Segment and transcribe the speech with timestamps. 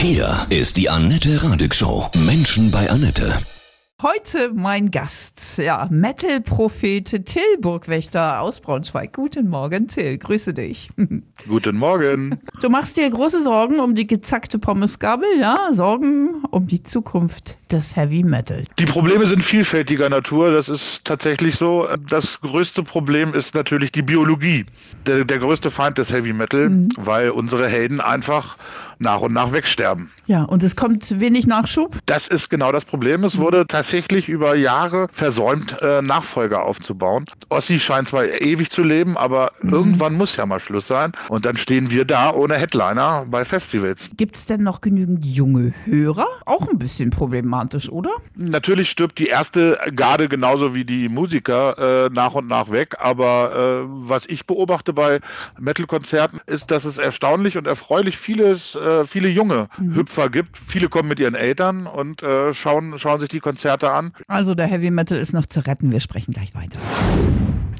[0.00, 2.06] Hier ist die Annette Radig Show.
[2.24, 3.36] Menschen bei Annette.
[4.00, 9.12] Heute mein Gast, ja, Metal-Prophet Till Burgwächter aus Braunschweig.
[9.12, 10.90] Guten Morgen, Till, grüße dich.
[11.48, 12.38] Guten Morgen.
[12.60, 15.72] Du machst dir große Sorgen um die gezackte Pommesgabel, ja?
[15.72, 18.64] Sorgen um die Zukunft des Heavy Metal.
[18.78, 21.88] Die Probleme sind vielfältiger Natur, das ist tatsächlich so.
[22.08, 24.66] Das größte Problem ist natürlich die Biologie.
[25.06, 26.88] Der, der größte Feind des Heavy Metal, mhm.
[26.96, 28.56] weil unsere Helden einfach
[28.98, 30.10] nach und nach wegsterben.
[30.26, 31.98] Ja, und es kommt wenig Nachschub?
[32.06, 33.24] Das ist genau das Problem.
[33.24, 37.24] Es wurde tatsächlich über Jahre versäumt, äh, Nachfolger aufzubauen.
[37.48, 39.72] Ossi scheint zwar ewig zu leben, aber mhm.
[39.72, 41.12] irgendwann muss ja mal Schluss sein.
[41.28, 44.10] Und dann stehen wir da ohne Headliner bei Festivals.
[44.16, 46.26] Gibt es denn noch genügend junge Hörer?
[46.44, 47.57] Auch ein bisschen problematisch,
[47.90, 48.10] oder?
[48.36, 52.96] Natürlich stirbt die erste Garde genauso wie die Musiker äh, nach und nach weg.
[52.98, 55.20] Aber äh, was ich beobachte bei
[55.58, 59.94] Metal-Konzerten ist, dass es erstaunlich und erfreulich vieles äh, äh, viele junge mhm.
[59.94, 60.56] Hüpfer gibt.
[60.56, 64.12] Viele kommen mit ihren Eltern und äh, schauen, schauen sich die Konzerte an.
[64.26, 65.92] Also der Heavy Metal ist noch zu retten.
[65.92, 66.78] Wir sprechen gleich weiter.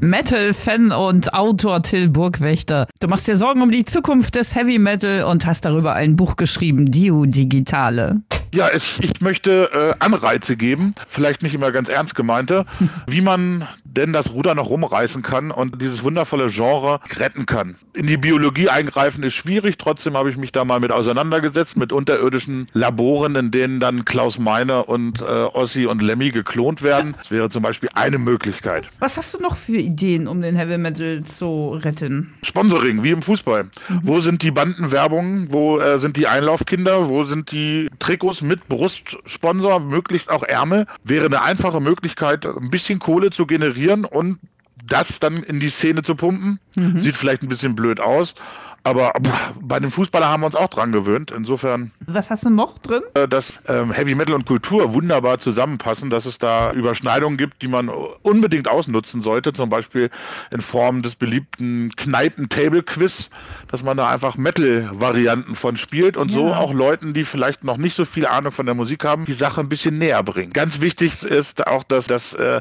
[0.00, 2.86] Metal-Fan und Autor Till Burgwächter.
[3.00, 6.36] Du machst dir Sorgen um die Zukunft des Heavy Metal und hast darüber ein Buch
[6.36, 8.20] geschrieben, Dio Digitale.
[8.54, 12.64] Ja, es, ich möchte äh, Anreize geben, vielleicht nicht immer ganz ernst gemeinte,
[13.06, 13.66] wie man
[13.96, 17.76] denn das Ruder noch rumreißen kann und dieses wundervolle Genre retten kann.
[17.94, 21.92] In die Biologie eingreifen ist schwierig, trotzdem habe ich mich da mal mit auseinandergesetzt, mit
[21.92, 27.14] unterirdischen Laboren, in denen dann Klaus Meine und äh, Ossi und Lemmy geklont werden.
[27.16, 28.86] Das wäre zum Beispiel eine Möglichkeit.
[28.98, 32.34] Was hast du noch für Ideen, um den Heavy Metal zu retten?
[32.42, 33.64] Sponsoring, wie im Fußball.
[33.64, 34.00] Mhm.
[34.02, 35.50] Wo sind die Bandenwerbungen?
[35.50, 37.08] Wo äh, sind die Einlaufkinder?
[37.08, 40.86] Wo sind die Trikots mit Brustsponsor, möglichst auch Ärmel?
[41.02, 44.38] Wäre eine einfache Möglichkeit, ein bisschen Kohle zu generieren und
[44.86, 46.60] das dann in die Szene zu pumpen.
[46.76, 46.98] Mhm.
[46.98, 48.34] Sieht vielleicht ein bisschen blöd aus,
[48.86, 49.12] aber
[49.60, 51.32] bei den Fußballern haben wir uns auch dran gewöhnt.
[51.32, 51.90] Insofern.
[52.06, 53.02] Was hast du noch drin?
[53.14, 57.68] Äh, dass ähm, Heavy Metal und Kultur wunderbar zusammenpassen, dass es da Überschneidungen gibt, die
[57.68, 59.52] man unbedingt ausnutzen sollte.
[59.52, 60.08] Zum Beispiel
[60.52, 63.30] in Form des beliebten Kneipen-Table-Quiz,
[63.72, 66.36] dass man da einfach Metal-Varianten von spielt und ja.
[66.36, 69.32] so auch Leuten, die vielleicht noch nicht so viel Ahnung von der Musik haben, die
[69.32, 70.52] Sache ein bisschen näher bringen.
[70.52, 72.60] Ganz wichtig ist auch, dass, dass äh,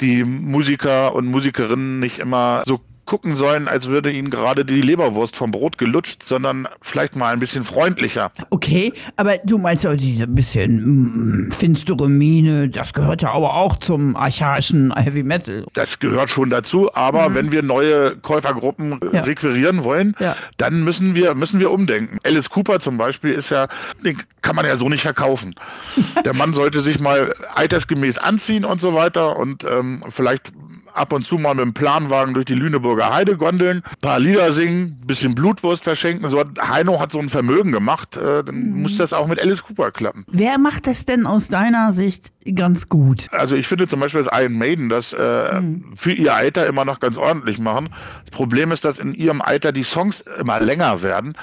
[0.00, 5.36] die Musiker und Musikerinnen nicht immer so gucken sollen, als würde ihnen gerade die Leberwurst
[5.36, 8.30] vom Brot gelutscht, sondern vielleicht mal ein bisschen freundlicher.
[8.50, 13.76] Okay, aber du meinst ja diese bisschen mm, finstere Miene, das gehört ja aber auch
[13.76, 15.64] zum archaischen Heavy Metal.
[15.74, 17.34] Das gehört schon dazu, aber mhm.
[17.34, 19.22] wenn wir neue Käufergruppen ja.
[19.22, 20.36] requirieren wollen, ja.
[20.56, 22.18] dann müssen wir, müssen wir umdenken.
[22.24, 23.68] Alice Cooper zum Beispiel ist ja,
[24.04, 25.54] den kann man ja so nicht verkaufen.
[26.24, 30.52] Der Mann sollte sich mal altersgemäß anziehen und so weiter und ähm, vielleicht
[30.94, 34.98] ab und zu mal mit dem Planwagen durch die Lüneburger Heide gondeln, paar Lieder singen,
[35.06, 36.28] bisschen Blutwurst verschenken.
[36.30, 38.82] So hat, Heino hat so ein Vermögen gemacht, äh, dann mhm.
[38.82, 40.24] muss das auch mit Alice Cooper klappen.
[40.28, 43.26] Wer macht das denn aus deiner Sicht ganz gut?
[43.30, 45.92] Also ich finde zum Beispiel das Iron Maiden das äh, mhm.
[45.96, 47.88] für ihr Alter immer noch ganz ordentlich machen.
[48.24, 51.34] Das Problem ist, dass in ihrem Alter die Songs immer länger werden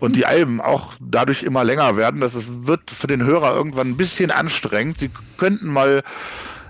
[0.00, 2.20] und die Alben auch dadurch immer länger werden.
[2.20, 2.36] Das
[2.66, 4.98] wird für den Hörer irgendwann ein bisschen anstrengend.
[4.98, 6.02] Sie könnten mal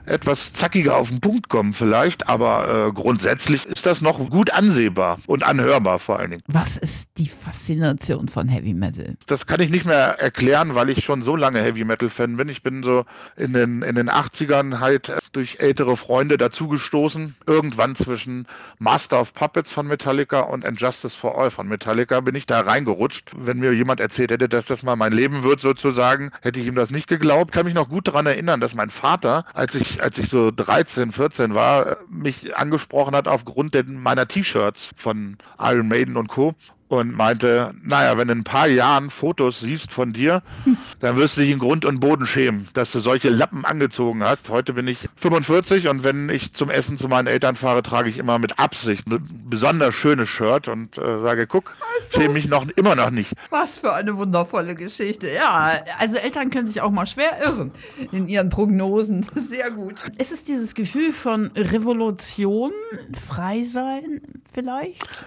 [0.07, 5.19] etwas zackiger auf den Punkt kommen vielleicht, aber äh, grundsätzlich ist das noch gut ansehbar
[5.27, 6.43] und anhörbar vor allen Dingen.
[6.47, 9.17] Was ist die Faszination von Heavy Metal?
[9.27, 12.49] Das kann ich nicht mehr erklären, weil ich schon so lange Heavy Metal Fan bin.
[12.49, 13.05] Ich bin so
[13.37, 17.35] in den, in den 80ern halt durch ältere Freunde dazugestoßen.
[17.47, 18.47] Irgendwann zwischen
[18.79, 23.31] Master of Puppets von Metallica und Injustice for All von Metallica bin ich da reingerutscht.
[23.37, 26.75] Wenn mir jemand erzählt hätte, dass das mal mein Leben wird sozusagen, hätte ich ihm
[26.75, 27.51] das nicht geglaubt.
[27.51, 30.51] Ich kann mich noch gut daran erinnern, dass mein Vater, als ich als ich so
[30.51, 36.55] 13, 14 war, mich angesprochen hat aufgrund meiner T-Shirts von Iron Maiden und Co
[36.93, 40.43] und meinte, naja, wenn du in ein paar Jahren Fotos siehst von dir,
[41.01, 44.51] dann wirst du dich in Grund und Boden schämen, dass du solche Lappen angezogen hast.
[44.51, 48.19] Heute bin ich 45 und wenn ich zum Essen zu meinen Eltern fahre, trage ich
[48.19, 52.69] immer mit Absicht ein besonders schönes Shirt und äh, sage, guck, also, schäme mich noch
[52.77, 53.33] immer noch nicht.
[53.49, 55.31] Was für eine wundervolle Geschichte.
[55.31, 57.73] Ja, also Eltern können sich auch mal schwer irren
[58.11, 59.23] in ihren Prognosen.
[59.35, 60.05] Sehr gut.
[60.19, 62.73] Ist es dieses Gefühl von Revolution,
[63.15, 64.21] frei sein
[64.53, 65.25] vielleicht?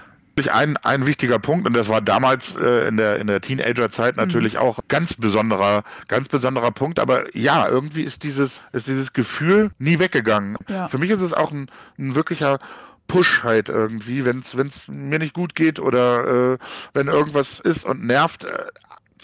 [0.51, 4.53] Ein, ein wichtiger Punkt und das war damals äh, in der in der Teenagerzeit natürlich
[4.53, 4.59] mhm.
[4.59, 9.99] auch ganz besonderer ganz besonderer Punkt aber ja irgendwie ist dieses ist dieses Gefühl nie
[9.99, 10.87] weggegangen ja.
[10.87, 12.59] für mich ist es auch ein, ein wirklicher
[13.07, 16.57] Push halt irgendwie wenn es wenn es mir nicht gut geht oder äh,
[16.93, 18.65] wenn irgendwas ist und nervt äh,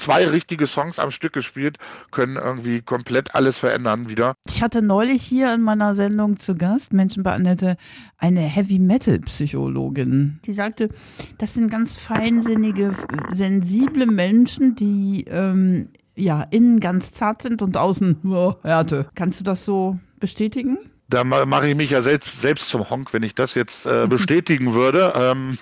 [0.01, 1.77] zwei richtige Songs am Stück gespielt,
[2.09, 4.33] können irgendwie komplett alles verändern wieder.
[4.47, 7.77] Ich hatte neulich hier in meiner Sendung zu Gast, Menschen bei Annette,
[8.17, 10.39] eine Heavy-Metal-Psychologin.
[10.45, 10.89] Die sagte,
[11.37, 12.91] das sind ganz feinsinnige,
[13.29, 19.07] sensible Menschen, die ähm, ja innen ganz zart sind und außen oh, Härte.
[19.15, 20.77] Kannst du das so bestätigen?
[21.11, 24.73] Da mache ich mich ja selbst, selbst zum Honk, wenn ich das jetzt äh, bestätigen
[24.73, 25.13] würde.
[25.15, 25.57] Ähm,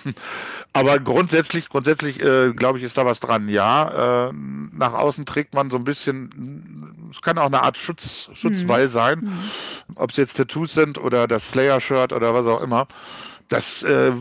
[0.72, 3.48] aber grundsätzlich, grundsätzlich äh, glaube ich, ist da was dran.
[3.48, 4.32] Ja, äh,
[4.72, 8.90] nach außen trägt man so ein bisschen, es kann auch eine Art Schutz, Schutzwall mhm.
[8.90, 9.96] sein, mhm.
[9.96, 12.86] ob es jetzt Tattoos sind oder das Slayer-Shirt oder was auch immer.
[13.48, 14.12] Das äh,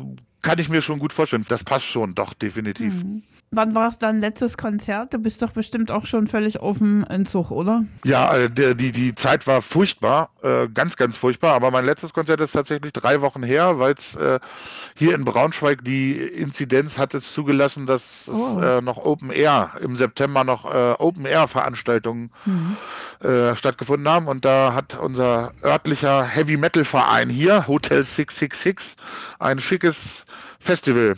[0.41, 1.45] kann ich mir schon gut vorstellen.
[1.49, 3.03] Das passt schon, doch, definitiv.
[3.03, 3.23] Mhm.
[3.51, 5.13] Wann war es dein letztes Konzert?
[5.13, 7.83] Du bist doch bestimmt auch schon völlig auf dem Entzug, oder?
[8.05, 11.55] Ja, äh, der, die, die Zeit war furchtbar, äh, ganz, ganz furchtbar.
[11.55, 14.39] Aber mein letztes Konzert ist tatsächlich drei Wochen her, weil es äh,
[14.95, 18.61] hier in Braunschweig die Inzidenz hat es zugelassen, dass oh.
[18.61, 20.65] es noch Open Air im September noch
[20.99, 22.77] Open Air Veranstaltungen mhm.
[23.21, 24.29] Äh, stattgefunden haben.
[24.29, 28.95] Und da hat unser örtlicher Heavy Metal Verein hier, Hotel 666,
[29.39, 30.25] ein schickes
[30.57, 31.15] Festival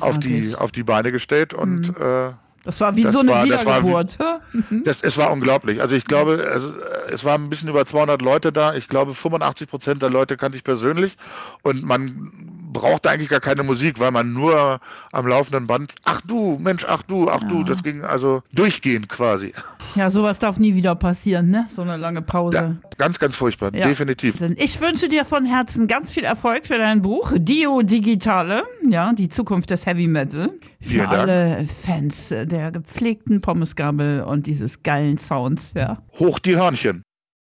[0.00, 2.04] auf die, auf die Beine gestellt und mhm.
[2.04, 2.32] äh,
[2.64, 4.18] das war wie das so eine war, Wiedergeburt.
[4.18, 4.40] Das war,
[4.70, 4.82] mhm.
[4.82, 5.80] das, es war unglaublich.
[5.80, 6.72] Also ich glaube, also
[7.12, 8.74] es waren ein bisschen über 200 Leute da.
[8.74, 11.16] Ich glaube, 85 Prozent der Leute kannte ich persönlich
[11.62, 14.80] und man brauchte eigentlich gar keine Musik, weil man nur
[15.12, 17.48] am laufenden Band, ach du, Mensch, ach du, ach ja.
[17.48, 19.52] du, das ging also durchgehend quasi.
[19.94, 21.66] Ja, sowas darf nie wieder passieren, ne?
[21.70, 22.56] So eine lange Pause.
[22.56, 23.86] Ja, ganz, ganz furchtbar, ja.
[23.86, 24.36] definitiv.
[24.56, 29.28] Ich wünsche dir von Herzen ganz viel Erfolg für dein Buch, Dio Digitale, ja, die
[29.28, 30.50] Zukunft des Heavy Metal.
[30.80, 31.70] Für Vielen alle Dank.
[31.70, 36.02] Fans der gepflegten Pommesgabel und dieses geilen Sounds, ja.
[36.18, 37.02] Hoch die Hörnchen.